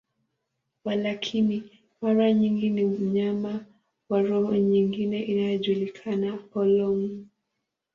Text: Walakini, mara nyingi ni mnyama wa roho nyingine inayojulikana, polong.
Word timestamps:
Walakini, 0.85 1.63
mara 2.01 2.33
nyingi 2.33 2.69
ni 2.69 2.85
mnyama 2.85 3.65
wa 4.09 4.21
roho 4.21 4.55
nyingine 4.55 5.21
inayojulikana, 5.23 6.37
polong. 6.37 7.25